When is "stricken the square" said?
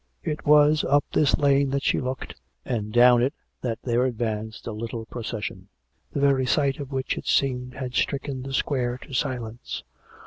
7.93-8.97